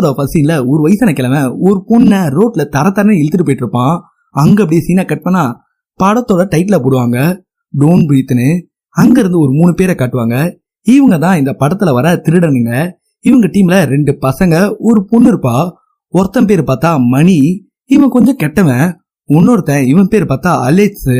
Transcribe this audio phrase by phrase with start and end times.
[0.00, 3.94] படத்தோட ஃபர்ஸ்ட் சீன்ல ஒரு வயசான கிழமை ஒரு பொண்ணை ரோட்ல தர தரன்னு இழுத்துட்டு போயிட்டு இருப்பான்
[4.34, 5.44] அங்க அப்படியே சீனை கட் பண்ணா
[6.00, 7.18] படத்தோட டைட்டில போடுவாங்க
[7.74, 8.48] டோன் பிரீத்னு
[8.94, 10.36] அங்க இருந்து ஒரு மூணு பேரை காட்டுவாங்க.
[10.86, 12.72] இவங்க தான் இந்த படத்துல வர திருடனுங்க.
[13.24, 15.54] இவங்க டீம்ல ரெண்டு பசங்க ஒரு பொண்ணு இருப்பா.
[16.14, 17.38] ஒருத்தன் பேர் பார்த்தா மணி
[17.90, 18.86] இவன் கொஞ்சம் கெட்டவன்.
[19.28, 21.12] இன்னொருத்தன் இவன் பேர் பார்த்தா அலெக்ஸ்.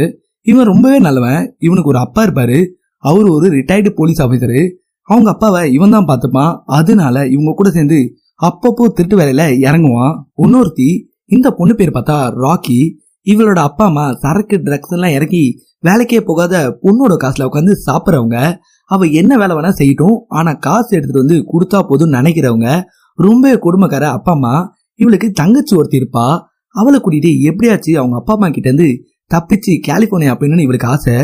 [0.47, 1.43] இவன் ரொம்பவே நல்லவன்.
[1.59, 2.59] இவனுக்கு ஒரு அப்பா இருப்பாரு.
[3.05, 4.61] அவர் ஒரு ரிட்டையர்டு போலீஸ் ஆஃபீஸரு
[5.09, 6.53] அவங்க அப்பாவை இவன் தான் பார்த்துப்பான்.
[6.79, 7.99] அதனால இவங்க கூட சேர்ந்து
[8.47, 10.15] அப்பப்போ திருட்டு வேலையில இறங்குவான்.
[10.37, 10.89] இன்னொருத்தி
[11.27, 12.79] இந்த பொண்ணு பேர் பார்த்தா ராக்கி.
[13.27, 15.43] இவளோட அப்பா அம்மா சரக்கு ட்ரக்ஸ் எல்லாம் இறக்கி
[15.87, 18.57] வேலைக்கே போகாத பொண்ணோட காசுல உட்காந்து சாப்பிட்றவங்க.
[18.85, 20.17] அவ என்ன வேலை வேணா செய்யட்டும்.
[20.29, 22.83] ஆனா காசு எடுத்துட்டு வந்து கொடுத்தா போதும் நினைக்கிறவங்க.
[23.15, 24.55] ரொம்ப குடும்பக்கார அப்பா அம்மா.
[24.95, 26.27] இவளுக்கு தங்கச்சி ஒருத்தி இருப்பா.
[26.75, 28.89] அவளை கூட்டிட்டு எப்படியாச்சு அவங்க அப்பா அம்மா கிட்ட இருந்து
[29.31, 31.15] தப்பிச்சு கலிபோர்னியா அப்படின்னு இவளுக்கு ஆசை.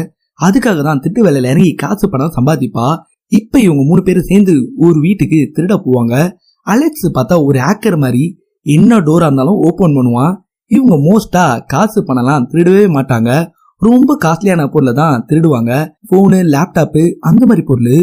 [0.40, 2.96] அதுக்காக தான் திட்டு வேலையில இறங்கி காசு பணம் சம்பாதிப்பா.
[3.26, 6.14] இப்ப இவங்க மூணு பேரும் சேர்ந்து ஒரு வீட்டுக்கு திருட போவாங்க.
[6.72, 8.24] அலெக்ஸ் பார்த்தா ஒரு ஹேக்கர் மாதிரி
[8.66, 10.34] என்ன டோரா இருந்தாலும் ஓபன் பண்ணுவான்.
[10.70, 13.30] இவங்க மோஸ்டா காசு பணம்லாம் திருடவே மாட்டாங்க.
[13.82, 15.72] ரொம்ப காஸ்ட்லியான பொருளை தான் திருடுவாங்க.
[16.10, 17.96] போனு லேப்டாப்பு அந்த மாதிரி பொருள்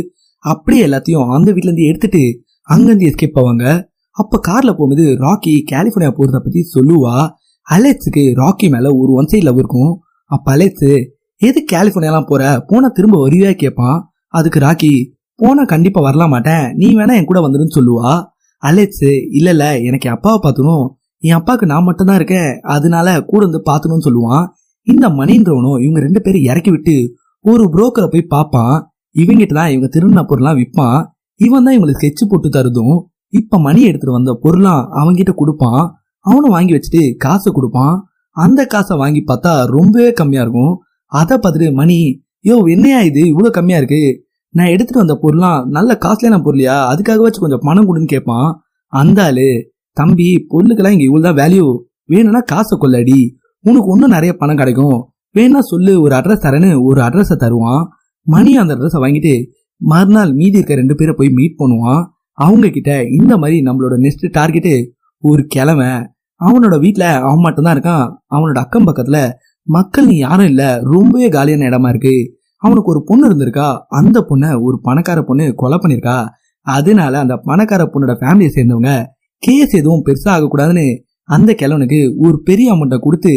[0.45, 2.23] அப்படியே எல்லாத்தையும் அந்த வீட்ல இருந்து எடுத்துட்டு
[2.69, 3.65] அங்கிருந்து எஸ்கேப் ஆவாங்க.
[4.17, 7.15] அப்ப கார்ல போகும்போது ராக்கி கலிபோர்னியா போறத பத்தி சொல்லுவா.
[7.67, 9.93] அலெக்ஸுக்கு ராக்கி மேல ஒரு ஒன் சைட் லவ் இருக்கும்.
[10.31, 10.89] அப்ப அலெக்ஸ்
[11.41, 12.43] எது கலிபோர்னியாலாம் போற?
[12.67, 13.51] போனா திரும்ப வருவியா?
[13.61, 13.97] கேட்பான்
[14.33, 14.91] அதுக்கு ராக்கி
[15.39, 18.11] போனா கண்டிப்பா வரலாம் மாட்டேன் நீ வேணா என் கூட வந்துருன்னு சொல்லுவா.
[18.63, 20.85] அலெக்ஸ் இல்ல இல்ல எனக்கு என் அப்பாவை பார்த்துணும்
[21.23, 22.51] என் அப்பாவுக்கு நான் மட்டும்தான் இருக்கேன்.
[22.75, 24.45] அதனால கூட வந்து பார்த்துணும்னு சொல்லுவான்.
[24.87, 26.95] இந்த மணின்றவனும் இவங்க ரெண்டு பேரும் இறக்கி விட்டு
[27.45, 28.75] ஒரு புரோக்கரை போய் பார்ப்பான்.
[29.15, 30.99] இவங்கிட்ட தான் இவங்க திருநா பொருள்லாம் விற்பான்
[31.39, 32.95] இவன் தான் இவங்களுக்கு ஸ்கெட்ச் போட்டு தருதும்.
[33.29, 35.83] இப்ப மணி எடுத்துட்டு வந்த பொருளாம் அவன்கிட்ட கொடுப்பான்.
[36.25, 37.95] அவனும் வாங்கி வச்சுட்டு காசு கொடுப்பான்.
[38.37, 40.73] அந்த காசை வாங்கி பார்த்தா ரொம்பவே கம்மியா இருக்கும்.
[41.11, 41.97] அதை பார்த்துட்டு மணி
[42.45, 43.21] யோ என்னையா இது?
[43.31, 44.03] இவ்வளோ கம்மியா இருக்கு.
[44.55, 46.75] நான் எடுத்துட்டு வந்த பொருளாம் நல்ல காஸ்ட்லியான பொருளியா?
[46.91, 48.49] அதுக்காக வச்சு கொஞ்சம் பணம் கொடுன்னு கேட்பான்
[48.93, 49.47] அந்த ஆளு
[49.91, 51.65] தம்பி பொருளுக்கெல்லாம் இங்க இவ்வளவுதான் வேல்யூ
[52.05, 53.19] வேணும்னா காசை கொள்ளடி.
[53.65, 54.97] உனக்கு இன்னும் நிறைய பணம் கிடைக்கும்.
[55.37, 57.83] வேணா சொல்லு ஒரு அட்ரஸ் தரேன்னு ஒரு அட்ரஸை தருவான்.
[58.27, 59.33] மணி அந்த அட்ரஸை வாங்கிட்டு
[59.81, 62.03] மறுநாள் மீதி இருக்க ரெண்டு பேரை போய் மீட் பண்ணுவான்.
[62.37, 64.73] அவங்க கிட்ட இந்த மாதிரி நம்மளோட நெக்ஸ்ட் டார்கெட்டு
[65.23, 65.89] ஒரு கிழமை
[66.41, 68.07] அவனோட வீட்டில் அவன் மட்டும்தான் இருக்கான்.
[68.35, 69.33] அவனோட அக்கம் பக்கத்தில்
[69.67, 70.69] மக்கள் நீ யாரும் இல்லை.
[70.81, 72.15] ரொம்பவே காலியான இடமா இருக்கு.
[72.65, 73.77] அவனுக்கு ஒரு பொண்ணு இருந்திருக்கா?
[73.87, 76.27] அந்த பொண்ணை ஒரு பணக்கார பொண்ணு கொலை பண்ணியிருக்கா?
[76.61, 78.91] அதனால அந்த பணக்கார பொண்ணோட ஃபேமிலியை சேர்ந்தவங்க
[79.43, 80.85] கேஸ் எதுவும் பெருசாக ஆகக்கூடாதுன்னு
[81.23, 83.33] அந்த கிழவனுக்கு ஒரு பெரிய அமௌண்ட்டை கொடுத்து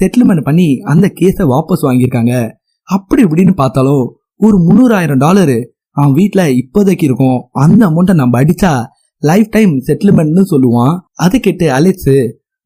[0.00, 2.50] செட்டில்மெண்ட் பண்ணி அந்த கேஸை வாபஸ் வாங்கியிருக்காங்க.
[2.82, 4.04] அப்படி இப்படின்னு பார்த்தாலும்
[4.36, 5.58] ஒரு முந்நூறாயிரம் டாலரு
[5.90, 7.38] அவன் வீட்டில் இப்போதைக்கு இருக்கும்.
[7.52, 8.72] அந்த அமௌண்ட்டை நம்ம அடிச்சா
[9.18, 10.96] லைஃப் டைம் செட்டில்மெண்ட்னு சொல்லுவான்.
[11.14, 12.16] அதை கேட்டு அலெக்ஸு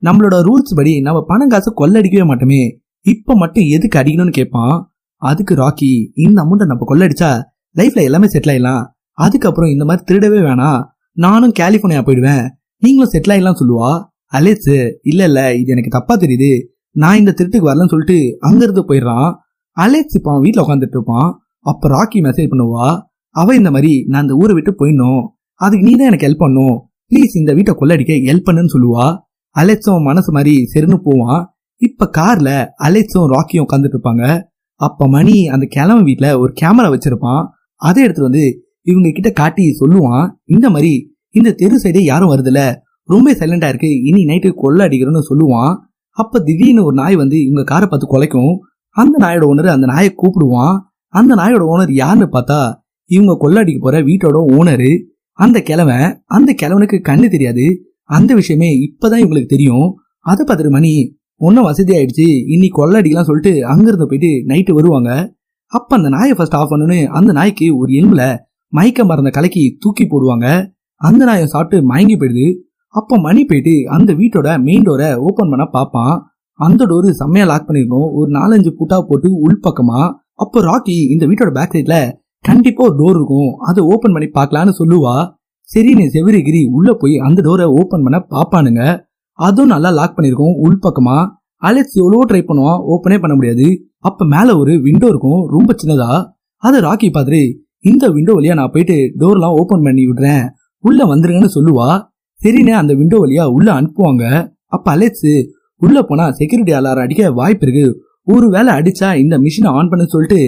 [0.03, 2.63] நம்மளோட ரூல்ஸ் படி நம்ம பணம் காசு கொள்ளடிக்கவே மாட்டோமே.
[3.07, 4.90] இப்போ மட்டும் எதுக்கு அடிக்கணும்னு கேட்பான்?
[5.21, 5.91] அதுக்கு ராக்கி
[6.25, 7.31] இந்த அமௌண்ட்டை நம்ம கொள்ளடிச்சா
[7.77, 8.85] லைஃப்ல எல்லாமே செட்டில் ஆயிடலாம்.
[9.19, 10.81] அதுக்கப்புறம் இந்த மாதிரி திருடவே வேணாம்
[11.13, 12.45] நானும் கலிஃபோர்னியா போயிடுவேன்.
[12.83, 13.91] நீங்களும் செட்டில் ஆயிடலாம் சொல்லுவா?
[14.33, 16.51] அலெக்ஸ் இல்ல இல்ல இது எனக்கு தப்பா தெரியுது.
[16.97, 19.31] நான் இந்த திருட்டுக்கு வரலன்னு சொல்லிட்டு அங்கிருந்து போயிடுறான்.
[19.77, 21.29] அலெக்ஸ் இப்போ அவன் வீட்டில் உட்காந்துட்டு இருப்பான்.
[21.67, 22.87] அப்போ ராக்கி மெசேஜ் பண்ணுவா.
[23.35, 25.23] அவ இந்த மாதிரி நான் இந்த ஊரை விட்டு போயிடணும்.
[25.61, 26.77] அதுக்கு நீ தான் எனக்கு ஹெல்ப் பண்ணும்.
[27.11, 29.07] ப்ளீஸ் இந்த வீட்டை கொள்ளடிக்க ஹெல்ப் பண்ணுன்னு சொல்லுவா.
[29.57, 31.41] அலெக்ஸும் மனசு மாதிரி சரின்னு போவான்.
[31.83, 32.51] இப்ப கார்ல
[32.87, 34.25] அலெக்ஸும் ராக்கியும் உட்காந்துட்டு இருப்பாங்க.
[34.87, 37.43] அப்போ மணி அந்த கிழமை வீட்டில் ஒரு கேமரா வச்சிருப்பான்.
[37.81, 38.45] அதை எடுத்துட்டு வந்து
[38.91, 40.27] இவங்க கிட்ட காட்டி சொல்லுவான்.
[40.55, 40.93] இந்த மாதிரி
[41.35, 42.61] இந்த தெரு சைடே யாரும் வருதுல
[43.09, 43.91] ரொம்ப சைலண்டா இருக்கு.
[44.09, 45.73] இனி நைட்டு கொள்ள அடிக்கிறோன்னு சொல்லுவான்.
[46.17, 48.55] அப்ப திடீர்னு ஒரு நாய் வந்து இவங்க காரை பார்த்து குலைக்கும்.
[48.97, 50.77] அந்த நாயோட ஓனர் அந்த நாயை கூப்பிடுவான்.
[51.15, 52.61] அந்த நாயோட ஓனர் யாருன்னு பார்த்தா
[53.11, 54.91] இவங்க கொள்ளடிக்க போற வீட்டோட ஓனரு
[55.39, 57.67] அந்த கிழவன் அந்த கிழவனுக்கு கண்ணு தெரியாது.
[58.11, 59.89] அந்த விஷயமே இப்பதான் இவங்களுக்கு தெரியும்.
[60.31, 60.93] அதை பார்த்துட்டு மணி
[61.47, 65.11] ஒன்றும் வசதி ஆயிடுச்சு இன்னைக்கு கொள்ளடிக்கலாம் சொல்லிட்டு அங்கிருந்து போயிட்டு நைட்டு வருவாங்க.
[65.73, 68.25] அப்ப அந்த நாயை ஃபர்ஸ்ட் ஆஃப் பண்ணுன்னு அந்த நாய்க்கு ஒரு எலும்புல
[68.73, 70.47] மயக்க மருந்த கலக்கி தூக்கி போடுவாங்க.
[71.01, 72.47] அந்த நாயை சாப்பிட்டு மயங்கி போயிடுது.
[72.95, 76.15] அப்போ மணி போயிட்டு அந்த வீட்டோட மெயின் டோரை ஓப்பன் பண்ண பார்ப்பான்.
[76.59, 78.09] அந்த டோரு செம்மையா லாக் பண்ணியிருக்கோம்.
[78.19, 80.01] ஒரு நாலஞ்சு பூட்டா போட்டு உள்பக்கமா
[80.43, 81.97] அப்போ ராக்கி இந்த வீட்டோட பேக் சைட்ல
[82.45, 83.53] கண்டிப்பா ஒரு டோர் இருக்கும்.
[83.69, 85.15] அதை ஓப்பன் பண்ணி பார்க்கலான்னு சொல்லுவா.
[85.69, 88.83] சரின்னு செவிரிகிரி உள்ள போய் அந்த டோரை ஓப்பன் பண்ண பாப்பானுங்க
[89.47, 91.19] அதுவும் நல்லா லாக் பண்ணிருக்கும் உள்பக்கமா
[91.69, 93.67] அலெக்ஸ் எவ்வளோ ட்ரை பண்ணுவான் ஓப்பனே பண்ண முடியாது.
[94.09, 96.11] அப்ப மேல ஒரு விண்டோ இருக்கும் ரொம்ப சின்னதா.
[96.63, 97.43] அதை ராக்கி பாத்துரு
[97.91, 100.45] இந்த விண்டோ வழியா நான் போயிட்டு டோர்லாம் ஓபன் பண்ணி விடுறேன்.
[100.85, 101.89] உள்ள வந்துருங்கன்னு சொல்லுவா.
[102.41, 104.25] சரிண்ணே அந்த விண்டோ வழியா உள்ள அனுப்புவாங்க.
[104.75, 105.31] அப்ப அலெக்ஸ்
[105.83, 107.87] உள்ள போனா செக்யூரிட்டி அலாரம் அடிக்க வாய்ப்பு இருக்கு.
[108.33, 110.41] ஒரு வேலை அடிச்சா இந்த மிஷினை ஆன் பண்ண சொல்லிட்டு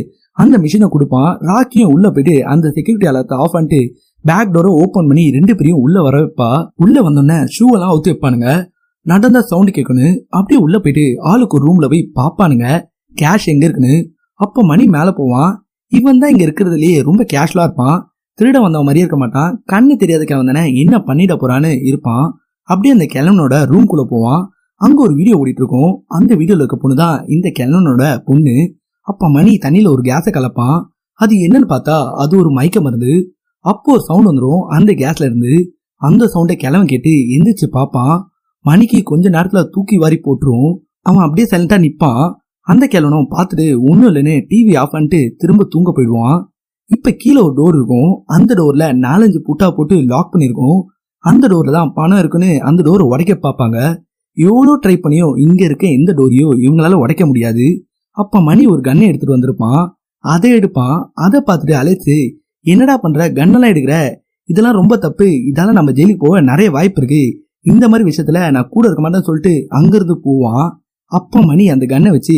[0.43, 1.31] அந்த மிஷினை கொடுப்பான்.
[1.49, 3.81] ராக்கியும் உள்ள போயிட்டு அந்த செக்யூரிட்டி அலாரத்தை ஆஃப் பண்ணிட்டு
[4.29, 6.51] பேக் டோரை ஓபன் பண்ணி ரெண்டு பேரையும் உள்ள வர வைப்பா.
[6.85, 8.51] உள்ள வந்தோடனே ஷூ எல்லாம் அவுத்து வைப்பானுங்க.
[9.03, 12.67] நடந்த சவுண்ட் கேட்கணும் அப்படியே உள்ள போயிட்டு ஆளுக்கு ஒரு ரூம்ல போய் பாப்பானுங்க.
[13.21, 14.13] கேஷ் எங்க இருக்குன்னு.
[14.33, 15.67] அப்ப மணி மேல போவான்.
[15.87, 18.13] இவன் தான் இங்க இருக்கிறதுலயே ரொம்ப கேஷ்லா இருப்பான்.
[18.39, 19.63] திருட வந்தவன் மாதிரியே இருக்க மாட்டான்.
[19.73, 22.27] கண்ணு தெரியாத வந்தானே என்ன பண்ணிட போறான்னு இருப்பான்.
[22.63, 24.43] அப்படியே அந்த கிழவனோட ரூம்குள்ள போவான்.
[24.75, 28.55] அங்க ஒரு வீடியோ ஓடிட்டு இருக்கும் அந்த வீடியோல இருக்க பொண்ணு தான் இந்த கிழவனோட பொண்ணு.
[29.01, 30.79] அப்ப மணி தண்ணியில ஒரு கேஸை கலப்பான்.
[31.13, 33.35] அது என்னன்னு பார்த்தா அது ஒரு மயக்க மருந்து.
[33.59, 38.32] அப்போ ஒரு சவுண்ட் வந்துடும் அந்த கேஸ்ல இருந்து அந்த சவுண்டை கிழவன் கேட்டு எந்திரிச்சு பார்ப்பான்
[38.65, 40.71] மணிக்கு கொஞ்ச நேரத்துல தூக்கி வாரி போட்டுரும்.
[41.09, 42.25] அவன் அப்படியே சைலண்டா நிப்பான்
[42.67, 46.37] அந்த கிழவனும் பார்த்துட்டு ஒன்றும் இல்லைன்னு டிவி ஆஃப் பண்ணிட்டு திரும்ப தூங்க போயிடுவான்.
[46.91, 48.11] இப்போ கீழே ஒரு டோர் இருக்கும்.
[48.27, 50.81] அந்த டோர்ல நாலஞ்சு புட்டா போட்டு லாக் பண்ணியிருக்கோம்
[51.25, 53.79] அந்த டோர்ல தான் பணம் இருக்குன்னு அந்த டோரை உடைக்க பார்ப்பாங்க.
[54.37, 57.67] எவ்வளோ ட்ரை பண்ணியோ இங்கே இருக்க எந்த டோரையோ இவங்களால உடைக்க முடியாது.
[58.17, 59.83] அப்போ மணி ஒரு கன்னை எடுத்துட்டு வந்திருப்பான்.
[60.25, 60.97] அதை எடுப்பான்.
[61.15, 62.17] அதை பார்த்துட்டு அழைச்சு
[62.65, 63.29] என்னடா பண்ற?
[63.39, 63.95] கன்னெல்லாம் எடுக்கிற?
[64.49, 65.27] இதெல்லாம் ரொம்ப தப்பு.
[65.51, 67.25] இதால நம்ம ஜெயிலுக்கு போக நிறைய வாய்ப்பு இருக்கு.
[67.71, 70.67] இந்த மாதிரி விஷயத்துல நான் கூட இருக்க மாட்டேன்னு சொல்லிட்டு அங்கிருந்து போவான்.
[71.13, 72.37] அப்போ மணி அந்த கன்னை வச்சு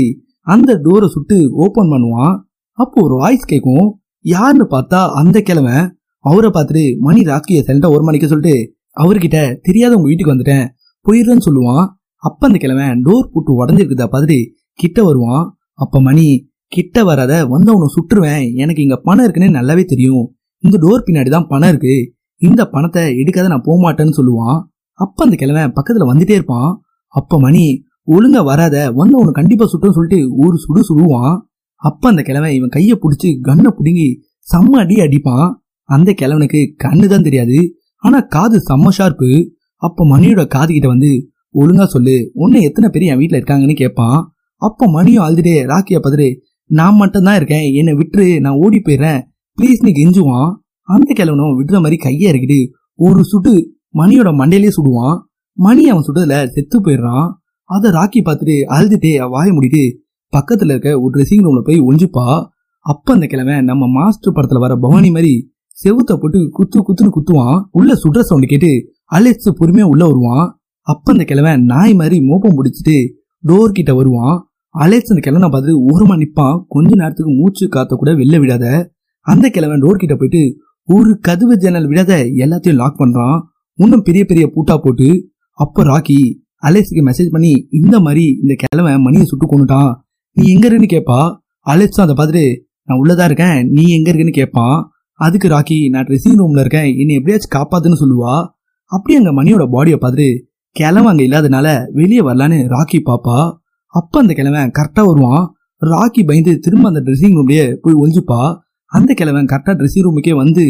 [0.54, 2.34] அந்த டோரை சுட்டு ஓபன் பண்ணுவான்.
[2.78, 3.86] அப்போ ஒரு வாய்ஸ் கேட்கும்
[4.24, 5.76] யாருன்னு பார்த்தா அந்த கிழமை
[6.24, 8.56] அவரை பார்த்துட்டு மணி ராக்கிய சைலண்டா ஒரு மணிக்கு சொல்லிட்டு
[9.02, 10.66] அவர்கிட்ட தெரியாத உங்க வீட்டுக்கு வந்துட்டேன்.
[11.06, 11.84] போயிடுறேன்னு சொல்லுவான்.
[12.22, 14.38] அப்ப அந்த கிழமை டோர் போட்டு உடஞ்சிருக்குதா பார்த்துட்டு
[14.82, 15.44] கிட்ட வருவான்.
[15.84, 16.26] அப்ப மணி
[16.72, 18.44] கிட்ட வராத வந்து அவனை சுட்டுருவேன்.
[18.62, 20.24] எனக்கு இங்க பணம் இருக்குன்னு நல்லாவே தெரியும்.
[20.64, 21.96] இந்த டோர் பின்னாடி தான் பணம் இருக்கு.
[22.40, 24.58] இந்த பணத்தை எடுக்காத நான் போக மாட்டேன்னு சொல்லுவான்.
[25.00, 26.70] அப்ப அந்த கிழவன் பக்கத்துல வந்துட்டே இருப்பான்.
[27.14, 27.64] அப்ப மணி
[28.14, 31.34] ஒழுங்கா வராத வந்து அவனை கண்டிப்பா சுட்டுன்னு சொல்லிட்டு ஒரு சுடு சுடுவான்.
[31.82, 34.08] அப்ப அந்த கிழவன் இவன் கையை பிடிச்சி கண்ணை பிடுங்கி
[34.46, 35.46] செம்ம அடி அடிப்பான்.
[35.88, 37.58] அந்த கிழவனுக்கு கண்ணு தான் தெரியாது
[38.04, 39.30] ஆனா காது செம்ம ஷார்ப்பு
[39.82, 41.10] அப்ப மணியோட காது கிட்ட வந்து
[41.54, 44.18] ஒழுங்கா சொல்லு உன்னை எத்தனை பேர் என் வீட்டுல இருக்காங்கன்னு கேட்பான்
[44.62, 46.28] அப்ப மணியும் அழுதுட்டே ராக்கிய பதறு
[46.70, 49.20] நான் மட்டும் தான் இருக்கேன் என்னை விட்டுரு நான் ஓடி போயிடுறேன்.
[49.58, 50.50] ப்ளீஸ் நீ கெஞ்சுவான்.
[50.88, 52.60] அந்த கிழவனும் விடுற மாதிரி கையை இறக்கிட்டு
[52.98, 53.52] ஒரு சுட்டு
[53.94, 55.18] மணியோட மண்டையிலே சுடுவான்.
[55.58, 57.28] மணி அவன் சுட்டதுல செத்து போயிடுறான்.
[57.70, 59.84] அதை ராக்கி பார்த்துட்டு அழுதுட்டே வாய முடிட்டு
[60.32, 62.26] பக்கத்துல இருக்க ஒரு ட்ரெஸ்ஸிங் ரூம்ல போய் ஒழிஞ்சுப்பா
[62.86, 65.34] அப்ப அந்த கிழமை நம்ம மாஸ்டர் படத்துல வர பவானி மாதிரி
[65.76, 67.60] செவுத்த போட்டு குத்து குத்துன்னு குத்துவான்.
[67.70, 68.70] உள்ள சுடுற சவுண்ட் கேட்டு
[69.04, 70.60] அலெக்ஸ் பொறுமையா உள்ள வருவான்.
[70.86, 72.96] அப்ப அந்த கிழமை நாய் மாதிரி மோப்பம் பிடிச்சிட்டு
[73.44, 74.36] டோர் கிட்ட வருவான்.
[74.74, 76.60] அலெக்ஸ் அந்த கிழமை பார்த்துட்டு ஓரமா நிப்பான்.
[76.68, 78.66] கொஞ்ச நேரத்துக்கு மூச்சு காத்த கூட வெளில விடாத.
[79.26, 80.42] அந்த கிழவன் டோர் கிட்ட போயிட்டு
[80.88, 82.12] ஒரு கதவு ஜன்னல் விடாத
[82.42, 83.38] எல்லாத்தையும் லாக் பண்றான்.
[83.78, 85.08] இன்னும் பெரிய பெரிய பூட்டா போட்டு
[85.58, 86.18] அப்போ ராக்கி
[86.62, 89.90] அலெக்ஸுக்கு மெசேஜ் பண்ணி இந்த மாதிரி இந்த கிழமை மணியை சுட்டு கொண்டுட்டான்
[90.36, 91.18] நீ எங்க இருக்குன்னு கேட்பா
[91.66, 92.44] அலெக்ஸும் அதை பார்த்துட்டு
[92.88, 94.76] நான் உள்ளதா இருக்கேன் நீ எங்க இருக்குன்னு கேட்பான்
[95.20, 98.34] அதுக்கு ராக்கி நான் ட்ரெஸ்ஸிங் ரூம்ல இருக்கேன் என்னை எப்படியாச்சும் காப்பாத்துன்னு சொல்லுவா.
[98.92, 100.28] அப்படி அங்க மணியோட பாடியை பார்த்துட்டு
[100.76, 101.66] கிழமை அங்க இல்லாதனால
[101.98, 103.36] வெளியே வரலான்னு ராக்கி பாப்பா.
[103.94, 105.44] அப்ப அந்த கிழமை கரெக்டா வருவான்.
[105.82, 108.40] ராக்கி பயந்து திரும்ப அந்த ட்ரெஸ்ஸிங் ரூம்லயே போய் ஒழிஞ்சுப்பா
[108.92, 110.64] அந்த கிழவன் கரெக்டா ட்ரெஸ்ஸிங் ரூமுக்கே வந்து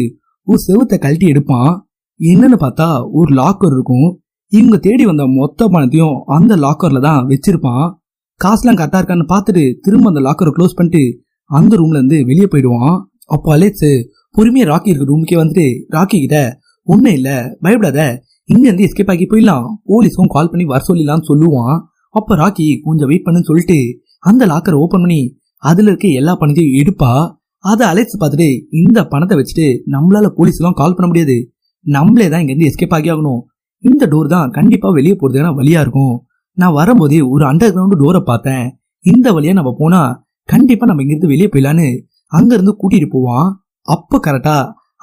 [0.47, 1.71] ஒரு செவத்தை கழட்டி எடுப்பான்.
[2.19, 4.07] என்னன்னு பார்த்தா ஒரு லாக்கர் இருக்கும்.
[4.51, 7.85] இவங்க தேடி வந்த மொத்த பணத்தையும் அந்த லாக்கர்ல தான் வச்சிருப்பான்.
[8.39, 11.03] காசுலாம் கரெக்டா இருக்கான்னு பார்த்துட்டு திரும்ப அந்த லாக்கரை க்ளோஸ் பண்ணிட்டு
[11.49, 12.95] அந்த ரூம்ல இருந்து வெளியே போயிடுவான்.
[13.25, 13.89] அப்போ அலேட்ஸ்
[14.37, 15.65] பொறுமையா ராக்கி இருக்க ரூமுக்கே வந்துட்டு
[15.95, 16.39] ராக்கி கிட்ட
[16.87, 17.29] ஒன்னும் இல்ல
[17.61, 17.99] பயப்படாத.
[18.49, 19.67] இங்க இருந்து எஸ்கேப் ஆகி போயிடலாம்.
[19.91, 21.77] போலீஸும் கால் பண்ணி வர சொல்லிடலாம்னு சொல்லுவான்.
[22.09, 23.77] அப்ப ராக்கி கொஞ்சம் வெயிட் பண்ணுன்னு சொல்லிட்டு
[24.19, 25.21] அந்த லாக்கரை ஓபன் பண்ணி
[25.63, 27.11] அதுல இருக்க எல்லா பணத்தையும் எடுப்பா.
[27.59, 28.49] அதை அலைச்சு பார்த்துட்டு
[28.81, 31.37] இந்த பணத்தை வச்சுட்டு நம்மளால போலீஸ் எல்லாம் கால் பண்ண முடியாது.
[31.85, 33.41] நம்மளே தான் இங்கேருந்து எஸ்கேப் ஆகி ஆகணும்.
[33.83, 36.15] இந்த டோர் தான் கண்டிப்பாக வெளியே போகிறதுக்கான வழியாக இருக்கும்.
[36.57, 38.65] நான் வரும்போதே ஒரு அண்டர் கிரவுண்டு டோரை பார்த்தேன்.
[39.05, 40.13] இந்த வழியா நம்ம போனால்
[40.49, 41.87] கண்டிப்பாக நம்ம இங்கேருந்து வெளியே போயிடலான்னு
[42.31, 43.47] அங்கேருந்து கூட்டிகிட்டு கூட்டிட்டு போவான்.
[43.87, 44.55] அப்போ கரெக்டா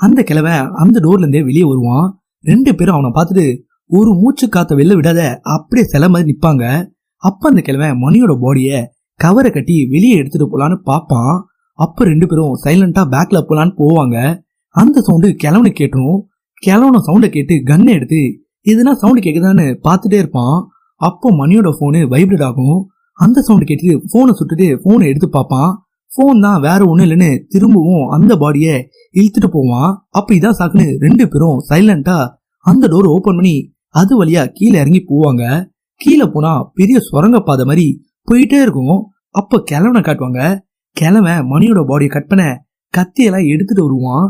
[0.04, 2.06] அந்த கிழவை அந்த டோர்லேருந்தே வெளியே வருவான்.
[2.44, 3.46] ரெண்டு பேரும் அவனை பார்த்துட்டு
[3.90, 5.20] ஒரு மூச்சு காத்த வெளில விடாத
[5.54, 6.64] அப்படியே சில மாதிரி நிற்பாங்க
[7.22, 8.78] அப்போ அந்த கிழவன் மணியோட பாடியை
[9.20, 11.34] கவரை கட்டி வெளியே எடுத்துட்டு போலான்னு பார்ப்பான்.
[11.78, 14.16] அப்போ ரெண்டு பேரும் சைலண்டா பேக்ல போலான்னு போவாங்க.
[14.74, 16.18] அந்த சவுண்டு கிழவனு கேட்டுரும்
[16.62, 18.20] கிழவன சவுண்டை கேட்டு கன்னை எடுத்து
[18.70, 20.56] எதுனா சவுண்டு கேட்குதான்னு பார்த்துட்டே இருப்பான்.
[21.00, 22.76] அப்போ மணியோட ஃபோனு வைப்ரேட் ஆகும்.
[23.18, 25.70] அந்த சவுண்டு கேட்டு ஃபோனை சுட்டுட்டு ஃபோனை எடுத்து பார்ப்பான்.
[26.10, 28.74] ஃபோன் தான் வேற ஒன்றும் இல்லைன்னு திரும்பவும் அந்த பாடியை
[29.18, 29.90] இழுத்துட்டு போவான்.
[30.18, 32.16] அப்போ இதான் சாக்குன்னு ரெண்டு பேரும் சைலண்டா
[32.66, 33.54] அந்த டோர் ஓப்பன் பண்ணி
[34.00, 35.44] அது வழியா கீழே இறங்கி போவாங்க.
[36.00, 37.86] கீழே போனா பெரிய சுரங்க பாதை மாதிரி
[38.28, 38.96] போயிட்டே இருக்கும்.
[39.40, 40.42] அப்ப கிழவனை காட்டுவாங்க.
[40.96, 42.44] கிழவன் மணியோட பாடியை கட் பண்ண
[42.94, 44.26] கத்தியெல்லாம் எடுத்துட்டு வருவான்.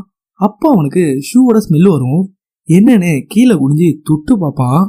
[0.46, 2.22] அப்போ அவனுக்கு ஷூவோட ஸ்மெல் வரும்.
[2.68, 4.82] என்னன்னு கீழே குனிஞ்சு தொட்டு பார்ப்பான்.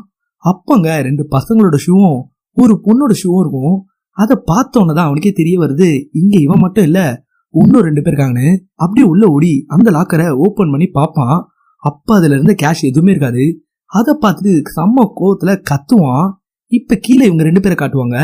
[0.43, 2.19] அப்பங்க ரெண்டு பசங்களோட ஷூவும்
[2.57, 3.75] ஒரு பொண்ணோட ஷூவும் இருக்கும்.
[4.17, 6.99] அதை பார்த்தோன்னே தான் அவனுக்கே தெரிய வருது இங்க இவன் மட்டும் இல்ல
[7.53, 8.49] இன்னும் ரெண்டு பேர் இருக்காங்கன்னு.
[8.75, 11.37] அப்படியே உள்ள ஓடி அந்த லாக்கரை ஓபன் பண்ணி பார்ப்பான்.
[11.83, 13.45] அப்ப அதுல இருந்த கேஷ் எதுவுமே இருக்காது.
[13.91, 16.27] அதை பார்த்துட்டு செம்ம கோவத்துல கத்துவான்.
[16.71, 18.17] இப்ப கீழே இவங்க ரெண்டு பேரை காட்டுவாங்க.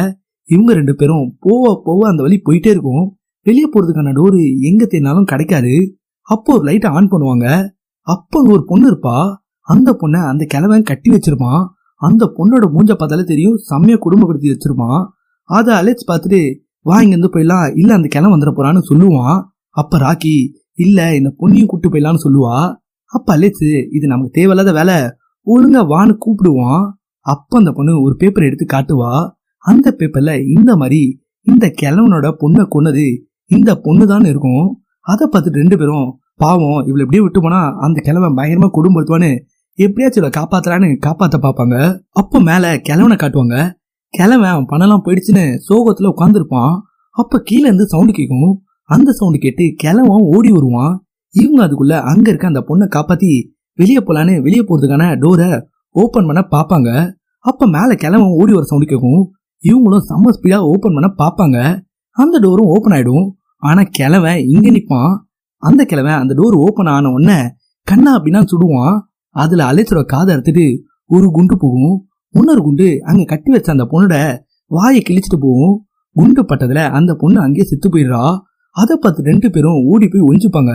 [0.50, 3.03] இவங்க ரெண்டு பேரும் போவ போவ அந்த வழி போயிட்டே இருக்கும்.
[3.48, 5.74] வெளியே போறதுக்கான டோரு எங்க தேடினாலும் கிடைக்காது.
[6.29, 7.48] அப்போ ஒரு லைட்டை ஆன் பண்ணுவாங்க.
[8.07, 9.17] அப்போ ஒரு பொண்ணு இருப்பா.
[9.67, 11.62] அந்த பொண்ணை அந்த கிழவன் கட்டி வச்சிருப்பான்
[12.01, 13.57] அந்த பொண்ணோட மூஞ்ச பார்த்தாலே தெரியும்.
[13.69, 15.00] செம்மையா குடும்பப்படுத்தி வச்சிருப்பான்
[15.50, 16.39] அதை அலைச்சு பார்த்துட்டு
[16.89, 17.65] வா இங்கேருந்து போயிடலாம்.
[17.81, 19.38] இல்லை அந்த கிழவன் வந்துட போறான்னு சொல்லுவான்
[19.81, 20.36] அப்போ ராக்கி
[20.86, 22.55] இல்லை இந்த பொண்ணையும் கூப்பிட்டு போயிடலான்னு சொல்லுவா.
[23.13, 23.67] அப்போ அலெக்ஸ்
[23.98, 24.98] இது நமக்கு தேவையில்லாத வேலை.
[25.48, 26.83] ஒழுங்கா வான்னு கூப்பிடுவான்
[27.25, 29.12] அப்போ அந்த பொண்ணு ஒரு பேப்பர் எடுத்து காட்டுவா.
[29.65, 31.01] அந்த பேப்பரில் இந்த மாதிரி
[31.48, 33.05] இந்த கிழவனோட பொண்ணை கொன்னது
[33.51, 34.67] இந்த பொண்ணு தான் இருக்கும்.
[35.12, 36.08] அதை பார்த்துட்டு ரெண்டு பேரும்
[36.44, 39.30] பாவம் இவ்வளோ எப்படியே விட்டு போனா அந்த கிழவன் பயங்கரமா குடும்பத்துவான்னு
[39.78, 41.75] எப்படியாச்சும் இவளை காப்பாத்துறான்னு காப்பாத்த பார்ப்பாங்க.
[42.22, 43.58] அப்போ மேல கிழவனை காட்டுவாங்க.
[44.13, 46.74] கிழவன் அவன் பணம்லாம் போயிடுச்சுன்னு சோகத்துல உட்காந்துருப்பான்
[47.16, 48.51] அப்ப கீழே இருந்து சவுண்டு கேட்கும்
[48.89, 50.94] அந்த சவுண்டு கேட்டு கிழவன் ஓடி வருவான்.
[51.36, 53.32] இவங்க அதுக்குள்ள அங்க இருக்க அந்த பொண்ணை காப்பாத்தி
[53.80, 55.50] வெளியே போலான்னு வெளியே போறதுக்கான டோரை
[55.96, 56.89] ஓபன் பண்ண பார்ப்பாங்க.
[57.46, 59.22] அப்ப மேல கிழவன் ஓடி வர சவுண்டு கேட்கும்
[59.63, 61.58] இவங்களும் செம்ம ஸ்பீடா ஓபன் பண்ண பார்ப்பாங்க.
[62.18, 63.28] அந்த டோரும் ஓபன் ஆயிடும்.
[63.63, 65.13] ஆனா கிழவன் இங்க நிப்பான்.
[65.63, 67.39] அந்த கிழவன் அந்த டோர் ஓபன் ஆன உடனே
[67.88, 68.96] கண்ணா அப்படின்னா சுடுவான்.
[69.36, 70.66] அதுல அலைச்சோட காதை எடுத்துட்டு
[71.06, 71.98] ஒரு குண்டு போகும்.
[72.36, 74.16] இன்னொரு குண்டு அங்க கட்டி வச்ச அந்த பொண்ணோட
[74.66, 75.75] வாயை கிழிச்சிட்டு போகும்.
[76.16, 78.24] குண்டு பட்டதுல அந்த பொண்ணு அங்கேயே செத்து போயிடுறா.
[78.75, 80.74] அதை பார்த்து ரெண்டு பேரும் ஓடி போய் ஒழிஞ்சுப்பாங்க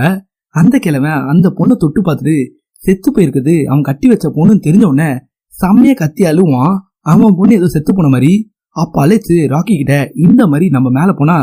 [0.54, 2.36] அந்த கிழவன் அந்த பொண்ணை தொட்டு பார்த்துட்டு
[2.80, 3.54] செத்து போயிருக்குது.
[3.64, 5.10] அவன் கட்டி வச்ச பொண்ணுன்னு தெரிஞ்ச உடனே
[5.54, 6.74] செம்மையா கத்தி அழுவான்.
[7.12, 8.32] அவன் பொண்ணு ஏதோ செத்து போன மாதிரி.
[8.76, 11.36] அப்ப அழைச்சு ராக்கி கிட்ட இந்த மாதிரி நம்ம மேல போனா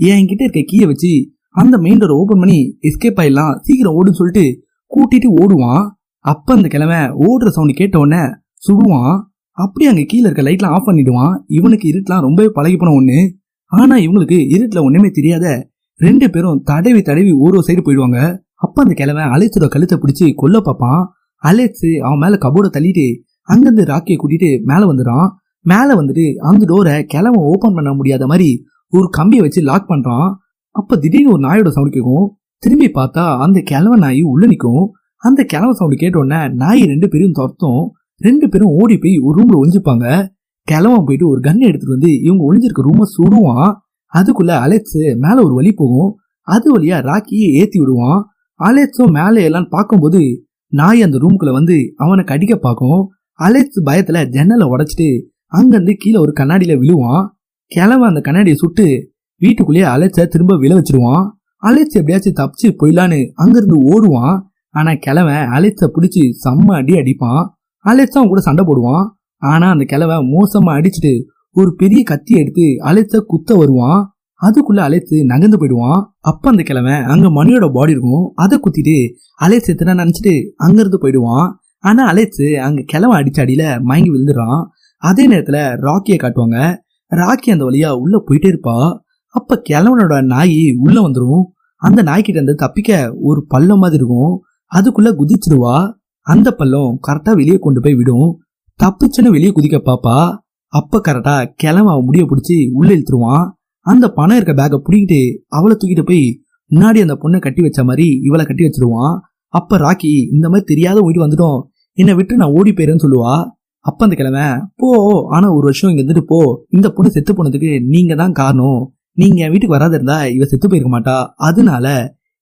[0.00, 1.12] என்கிட்ட இருக்க கீயை வச்சு
[1.50, 3.58] அந்த மெயின் டோரை ஓப்பன் பண்ணி எஸ்கேப் ஆயிடலாம்.
[3.60, 5.88] சீக்கிரம் ஓடுன்னு சொல்லிட்டு கூட்டிட்டு ஓடுவான்.
[6.18, 8.22] அப்ப அந்த கிழவன் ஓடுற சவுண்ட் கேட்ட உடனே
[8.66, 9.20] சுடுவான்.
[9.50, 11.36] அப்படியே அங்க கீழே இருக்க லைட்லாம் ஆஃப் பண்ணிடுவான்.
[11.46, 13.30] இவனுக்கு இருட்டெலாம் ரொம்பவே பழகி போன ஒண்ணு.
[13.64, 18.38] ஆனா இவங்களுக்கு இருட்டுல ஒண்ணுமே தெரியாத ரெண்டு பேரும் தடவி தடவி ஒரு சைடு போயிடுவாங்க.
[18.54, 21.10] அப்ப அந்த கிழவன் அலைச்சோட கழுத்தை பிடிச்சி கொல்ல பார்ப்பான்.
[21.42, 25.28] அலைச்சு அவன் மேல கபோர்டை தள்ளிட்டு அங்கிருந்து ராக்கியை கூட்டிட்டு மேல வந்துடுறான்.
[25.60, 30.34] மேல வந்துட்டு அந்த டோரை கிழவன் ஓபன் பண்ண முடியாத மாதிரி ஒரு கம்பியை வச்சு லாக் பண்றான்.
[30.70, 35.72] அப்ப திடீர்னு ஒரு நாயோட சவுண்ட் கேட்கும் திரும்பி பார்த்தா அந்த கிழவன் நாய் உள்ள நிற்கும் அந்த கிழவன்
[35.72, 37.90] சவுண்ட் கேட்டோடனே நாய் ரெண்டு பேரும் துரத்தும்.
[38.16, 40.26] ரெண்டு பேரும் ஓடி போய் ஒரு ரூம்ல ஒளிஞ்சுப்பாங்க.
[40.62, 43.72] கிழவன் போயிட்டு ஒரு கன் எடுத்துட்டு வந்து இவங்க ஒளிஞ்சிருக்க ரூமை சுடுவான்.
[44.12, 46.14] அதுக்குள்ள அலெக்ஸ் மேல ஒரு வழி போகும்.
[46.40, 48.24] அது வழியா ராக்கியை ஏத்தி விடுவான்.
[48.60, 53.08] அலெக்ஸும் மேலே எல்லாம் பார்க்கும்போது நாய் அந்த ரூம்குள்ள வந்து அவனை கடிக்க பார்க்கும்.
[53.32, 57.35] அலெக்ஸ் பயத்துல ஜன்னலை உடைச்சிட்டு அங்கிருந்து கீழே ஒரு கண்ணாடியில விழுவான்.
[57.66, 61.30] கிளவ அந்த கண்ணாடியை சுட்டு வீட்டுக்குள்ளேயே அலைச்ச திரும்ப விழ வச்சிருவான்.
[61.56, 64.40] அலெக்ஸ் எப்படியாச்சும் தப்பிச்சு போயிடலான்னு அங்கிருந்து ஓடுவான்.
[64.70, 67.48] ஆனா கிழவன் அலைச்ச பிடிச்சி செம்ம அடி அடிப்பான்.
[67.78, 69.06] அலெக்ஸ் அவன் கூட சண்டை போடுவான்.
[69.36, 74.16] ஆனா அந்த கிழவன் மோசமா அடிச்சுட்டு ஒரு பெரிய கத்தி எடுத்து அலைச்ச குத்த வருவான்.
[74.42, 76.16] அதுக்குள்ள அலைத்து நகர்ந்து போயிடுவான்.
[76.20, 78.32] அப்ப அந்த கிழவன் அங்க மணியோட பாடி இருக்கும்.
[78.34, 78.96] அதை குத்திட்டு
[79.44, 81.58] அலைத்து எத்தனை நினைச்சிட்டு அங்கிருந்து போயிடுவான்.
[81.78, 84.64] ஆனா அலைச்சு அங்க கிழவன் அடிச்ச அடியில மயங்கி விழுந்துடுறான்.
[84.98, 86.84] அதே நேரத்துல ராக்கியை காட்டுவாங்க.
[87.14, 88.98] ராக்கி அந்த வழியா உள்ள போயிட்டே இருப்பா.
[89.26, 91.42] அப்ப கிழவனோட நாய் உள்ள வந்துடும்
[91.76, 94.40] அந்த நாய்கிட்ட இருந்து தப்பிக்க ஒரு பள்ளம் மாதிரி இருக்கும்.
[94.74, 95.92] அதுக்குள்ள குதிச்சிடுவா.
[96.20, 98.38] அந்த பள்ளம் கரெக்டா வெளியே கொண்டு போய் விடும்.
[98.84, 100.38] தப்பிச்சுன்னு வெளியே குதிக்க பாப்பா.
[100.66, 103.50] அப்ப கரெக்டா கிழவன் அவன் முடிய பிடிச்சி உள்ள இழுத்துருவான்.
[103.80, 108.46] அந்த பணம் இருக்க பேக்கை பிடிக்கிட்டு அவளை தூக்கிட்டு போய் முன்னாடி அந்த பொண்ணை கட்டி வச்ச மாதிரி இவளை
[108.46, 109.18] கட்டி வச்சிருவான்.
[109.48, 111.62] அப்ப ராக்கி இந்த மாதிரி தெரியாத வீட்டு வந்துட்டோம்.
[111.92, 113.50] என்னை விட்டு நான் ஓடி போயிருன்னு சொல்லுவா.
[113.88, 114.44] அப்ப அந்த கிழமை
[114.80, 114.88] போ
[115.36, 116.38] ஆனா ஒரு வருஷம் இங்க இருந்துட்டு போ.
[116.70, 118.80] இந்த பொண்ணு செத்து போனதுக்கு நீங்க தான் காரணம்.
[119.18, 121.16] நீங்க என் வீட்டுக்கு வராத இருந்தா இவ செத்து போயிருக்க மாட்டா.
[121.48, 121.86] அதனால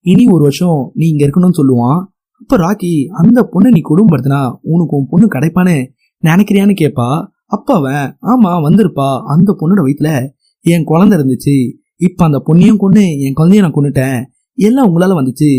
[0.06, 1.98] இனி ஒரு வருஷம் நீ இங்க இருக்கணும்னு சொல்லுவான்.
[2.40, 4.40] அப்ப ராக்கி அந்த பொண்ணை நீ குடும்பப்படுத்தினா
[4.72, 5.76] உனக்கு உன் பொண்ணு கிடைப்பான்னு
[6.22, 7.08] நினைக்கிறியான்னு கேட்பா
[7.46, 9.08] அப்ப அவன் ஆமா வந்திருப்பா.
[9.32, 10.10] அந்த பொண்ணோட வயித்துல
[10.64, 11.56] என் குழந்தை இருந்துச்சு.
[12.06, 14.18] இப்ப அந்த பொண்ணையும் கொண்டு என் குழந்தைய நான் கொண்டுட்டேன்
[14.58, 15.50] எல்லாம் உங்களால வந்துச்சு.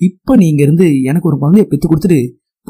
[0.00, 2.20] இப்ப நீ இங்க இருந்து எனக்கு ஒரு குழந்தைய பெத்து கொடுத்துட்டு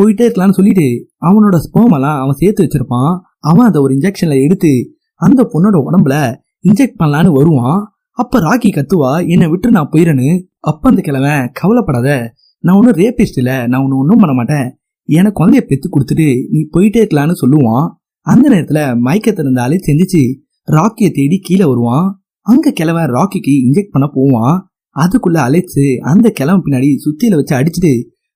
[0.00, 0.86] போயிட்டே இருக்கலாம்னு சொல்லிட்டு
[1.20, 3.12] அவனோட ஸ்போமெல்லாம் அவன் சேர்த்து வச்சிருப்பான்.
[3.40, 4.72] அவன் அதை ஒரு இன்ஜெக்ஷன்ல எடுத்து
[5.14, 6.14] அந்த பொண்ணோட உடம்புல
[6.68, 7.80] இன்ஜெக்ட் பண்ணலான்னு வருவான்.
[8.10, 10.30] அப்ப ராக்கி கத்துவா என்னை விட்டு நான் போயிறேன்னு.
[10.60, 12.08] அப்ப அந்த கிழமை கவலைப்படாத
[12.64, 14.66] நான் ஒன்றும் ரேபிஸ்ட் இல்லை நான் ஒன்று ஒன்றும் பண்ண மாட்டேன்.
[15.08, 17.86] எனக்கு குழந்தைய பெத்து கொடுத்துட்டு நீ போயிட்டே இருக்கலான்னு சொல்லுவான்.
[18.26, 20.22] அந்த நேரத்துல மயக்கத்தை இருந்தாலே செஞ்சுச்சு.
[20.68, 22.08] ராக்கியை தேடி கீழே வருவான்.
[22.46, 24.56] அங்க கிழவன் ராக்கிக்கு இன்ஜெக்ட் பண்ண போவான்.
[24.96, 27.92] அதுக்குள்ள அழைச்சு அந்த கிழவன் பின்னாடி சுத்தியில வச்சு அடிச்சுட்டு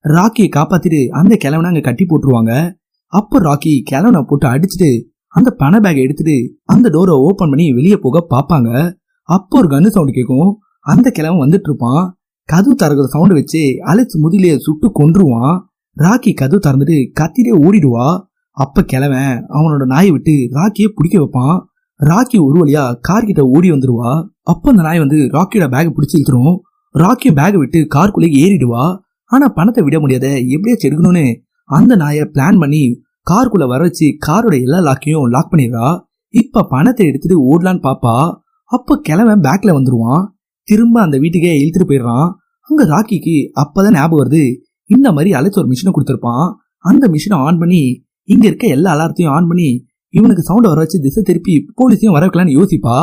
[0.09, 2.73] ராக்கியை காப்பாத்திட்டு அந்த கிழவனை அங்க கட்டி போட்டுருவாங்க.
[3.07, 4.91] அப்போ ராக்கி கிழவனை போட்டு அடிச்சுட்டு
[5.27, 8.93] அந்த பண பேக்கை எடுத்துட்டு அந்த டோரை ஓபன் பண்ணி வெளியே போக பார்ப்பாங்க.
[9.23, 12.19] அப்போ ஒரு கன்னு சவுண்ட் கேட்கும் அந்த கிழவன் வந்துட்டு இருப்பான்.
[12.45, 15.59] கதவு திறக்கிற சவுண்டு வச்சு அலெக்ஸ் முதுகிலேயே சுட்டு கொன்றுவான்.
[15.97, 18.21] ராக்கி கதவு திறந்துட்டு கத்திலே ஓடிடுவா.
[18.51, 21.61] அப்ப கிழவன் அவனோட நாயை விட்டு ராக்கியை பிடிக்க வைப்பான்.
[22.01, 24.29] ராக்கி ஒரு வழியா கார்கிட்ட ஓடி வந்துருவா.
[24.41, 26.57] அப்ப அந்த நாய் வந்து ராக்கியோட பேக் பிடிச்சி இழுத்துரும்.
[26.95, 28.97] ராக்கி பேகை விட்டு காருக்குள்ளே ஏறிடுவா.
[29.25, 31.25] ஆனா பணத்தை விட முடியாத எப்படியாச்சும் எடுக்கணும்னு
[31.71, 36.01] அந்த நாயை பிளான் பண்ணி காருக்குள்ள வர வச்சு காரோட எல்லா லாக்கையும் லாக் பண்ணிடுறா.
[36.35, 38.17] இப்ப பணத்தை எடுத்துட்டு ஓடலான்னு பாப்பா.
[38.65, 40.25] அப்ப கிழவன் பேக்ல வந்துருவான்.
[40.69, 42.29] திரும்ப அந்த வீட்டுக்கே இழுத்துட்டு போயிடுறான்.
[42.61, 44.55] அங்க ராக்கிக்கு அப்பதான் ஞாபகம் வருது.
[44.91, 46.47] இந்த மாதிரி அழைச்ச ஒரு மிஷினை கொடுத்துருப்பான்.
[46.79, 47.83] அந்த மிஷினை ஆன் பண்ணி
[48.25, 52.57] இங்க இருக்க எல்லா அலாரத்தையும் ஆன் பண்ணி இவனுக்கு சவுண்ட் வர வச்சு திசை திருப்பி போலீஸையும் வர வைக்கலான்னு
[52.59, 52.97] யோசிப்பா.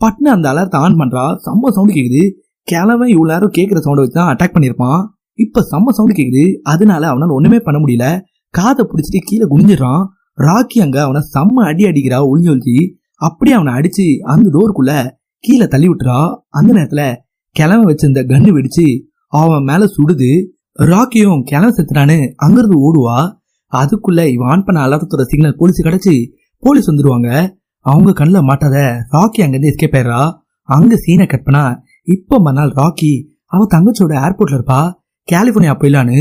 [0.00, 1.24] பட்னு அந்த அலாரத்தை ஆன் பண்றா.
[1.46, 2.22] சம்ப சவுண்ட் கேக்குது.
[2.62, 5.00] கிழவன் இவ்வளோ நேரம் கேட்குற சவுண்டை வச்சு தான் அட்டாக் பண்ணியிருப்பான்.
[5.34, 6.56] இப்ப செம்ம சவுண்ட் கேக்குது.
[6.62, 8.20] அதனால அவனால ஒண்ணுமே பண்ண முடியல.
[8.50, 10.06] காதை பிடிச்சிட்டு கீழே குனிஞ்சிடறான்.
[10.36, 12.90] ராக்கி அங்க அவனை செம்ம அடி அடிக்கிறா ஒளிஞ்சு ஒளிஞ்சு.
[13.16, 17.16] அப்படியே அவனை அடிச்சு அந்த டோருக்குள்ள கீழே தள்ளி விட்டுறா அந்த நேரத்துல
[17.50, 20.46] கிளம்ப வச்சிருந்த கண்ணு வெடிச்சு அவன் மேல சுடுது.
[20.78, 23.36] ராக்கியும் கிளம்ப செத்துறான்னு அங்கிருந்து ஓடுவா.
[23.72, 28.76] அதுக்குள்ள இவன் ஆன் பண்ண அலாரத்தோட சிக்னல் போலீஸ் கிடைச்சு போலீஸ் வந்துடுவாங்க அவங்க கண்ணில் மாட்டாத
[29.12, 30.32] ராக்கி அங்கிருந்து எஸ்கேப் ஆயிடுறா.
[30.62, 34.92] அங்க சீனை கட் பண்ணா இப்ப மறுநாள் ராக்கி அவன் தங்கச்சியோட ஏர்போர்ட்ல இருப்பா.
[35.28, 36.18] கேலிஃபோர்னியா போயிடலான்னு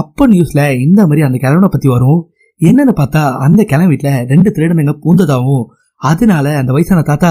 [0.00, 2.20] அப்ப நியூஸில் இந்த மாதிரி அந்த கிழவனை பற்றி வரும்.
[2.60, 5.64] என்னன்னு பார்த்தா அந்த கிழமை வீட்டில் ரெண்டு திருடனுங்க பூந்ததாகவும்
[6.00, 7.30] அதனால அந்த வயசான தாத்தா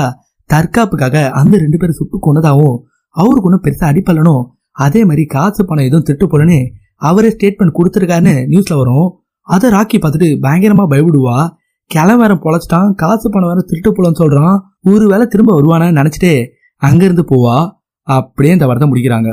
[0.49, 2.77] தற்காப்புக்காக அந்த ரெண்டு பேரும் சுட்டு கொண்டதாகவும்
[3.15, 4.43] அவருக்கு ஒன்றும் பெருசாக அடிப்படலனும்
[4.85, 6.59] அதே மாதிரி காசு பணம் எதுவும் திட்டு போலன்னு
[7.09, 9.07] அவரே ஸ்டேட்மெண்ட் கொடுத்துருக்காருன்னு நியூஸில் வரும்.
[9.47, 11.37] அதை ராக்கி பார்த்துட்டு பயங்கரமாக பயப்படுவா.
[11.91, 14.57] கிளம்ப வேற பொழைச்சிட்டான் காசு பணம் வேற திருட்டு போலன்னு சொல்கிறான்
[14.91, 16.31] ஒரு வேளை திரும்ப வருவானு நினச்சிட்டு
[16.81, 17.57] அங்கேருந்து போவா.
[18.07, 19.29] அப்படியே இந்த வரதை முடிக்கிறாங்க.